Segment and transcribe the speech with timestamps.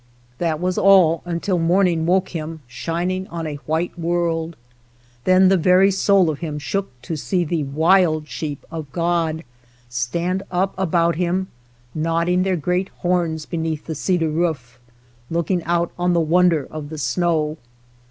[0.39, 4.55] That was all until morning woke him shining on a white world.
[5.25, 9.43] Then the very soul of him shook to see the wild sheep^of God
[9.89, 11.49] stand up about him,
[11.93, 14.79] nodding their great horns beneath the cedar roof,
[15.29, 17.57] looking out on the wonder of the snow.